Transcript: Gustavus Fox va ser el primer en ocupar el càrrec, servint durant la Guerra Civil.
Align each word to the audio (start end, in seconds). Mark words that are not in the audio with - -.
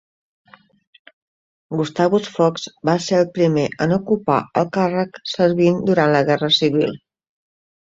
Gustavus 1.81 2.29
Fox 2.37 2.65
va 2.91 2.95
ser 3.09 3.19
el 3.25 3.29
primer 3.37 3.67
en 3.87 3.95
ocupar 3.99 4.39
el 4.63 4.67
càrrec, 4.81 5.23
servint 5.37 5.81
durant 5.93 6.19
la 6.19 6.27
Guerra 6.33 6.53
Civil. 6.61 7.01